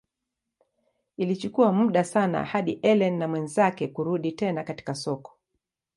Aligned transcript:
Ilichukua 1.17 1.71
muda 1.71 2.03
sana 2.03 2.45
hadi 2.45 2.71
Ellen 2.71 3.17
na 3.19 3.27
mwenzake 3.27 3.87
kurudi 3.87 4.31
tena 4.31 4.63
katika 4.63 4.95
soko. 4.95 5.37